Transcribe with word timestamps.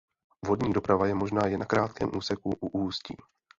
Vodní 0.45 0.73
doprava 0.73 1.07
je 1.07 1.15
možná 1.15 1.47
jen 1.47 1.59
na 1.59 1.65
krátkém 1.65 2.11
úseku 2.15 2.49
u 2.61 2.67
ústí. 2.67 3.15